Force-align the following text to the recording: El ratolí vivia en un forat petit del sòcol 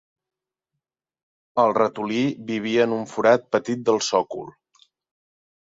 El 1.65 1.75
ratolí 1.79 2.23
vivia 2.49 2.89
en 2.91 2.99
un 2.99 3.07
forat 3.15 3.49
petit 3.59 3.87
del 3.91 4.05
sòcol 4.11 4.53